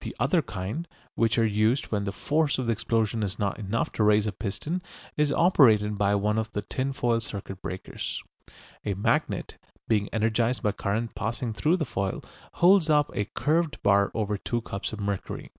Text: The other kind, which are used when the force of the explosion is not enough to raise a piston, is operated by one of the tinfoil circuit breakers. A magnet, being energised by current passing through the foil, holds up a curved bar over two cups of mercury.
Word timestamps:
The 0.00 0.16
other 0.18 0.42
kind, 0.42 0.88
which 1.14 1.38
are 1.38 1.46
used 1.46 1.92
when 1.92 2.02
the 2.02 2.10
force 2.10 2.58
of 2.58 2.66
the 2.66 2.72
explosion 2.72 3.22
is 3.22 3.38
not 3.38 3.60
enough 3.60 3.92
to 3.92 4.02
raise 4.02 4.26
a 4.26 4.32
piston, 4.32 4.82
is 5.16 5.30
operated 5.30 5.96
by 5.96 6.16
one 6.16 6.36
of 6.36 6.50
the 6.50 6.62
tinfoil 6.62 7.20
circuit 7.20 7.62
breakers. 7.62 8.20
A 8.84 8.94
magnet, 8.94 9.56
being 9.86 10.08
energised 10.12 10.64
by 10.64 10.72
current 10.72 11.14
passing 11.14 11.52
through 11.52 11.76
the 11.76 11.84
foil, 11.84 12.24
holds 12.54 12.90
up 12.90 13.12
a 13.14 13.26
curved 13.36 13.80
bar 13.84 14.10
over 14.14 14.36
two 14.36 14.62
cups 14.62 14.92
of 14.92 14.98
mercury. 14.98 15.52